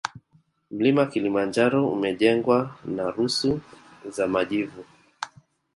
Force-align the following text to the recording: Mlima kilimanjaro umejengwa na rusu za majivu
Mlima 0.71 1.03
kilimanjaro 1.11 1.87
umejengwa 1.89 2.75
na 2.85 3.11
rusu 3.11 3.61
za 4.11 4.27
majivu 4.27 4.83